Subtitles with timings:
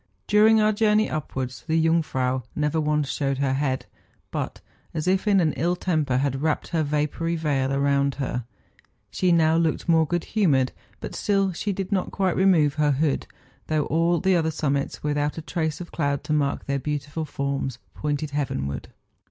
[0.25, 3.85] During our journey upwards, the Jungfrau never once showed her head,
[4.31, 4.59] but,
[4.95, 8.45] as if in ill temper, had wrapped her vapoury veil around her.
[9.11, 13.27] She now looked more good humoured, but still she did not quite remove her hood,
[13.67, 17.77] though all the other summits, without a trace of cloud to mark their beautiful forms,
[17.93, 18.87] pointed heavenward.